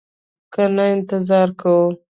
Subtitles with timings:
[0.53, 1.85] که نه انتظار کوو.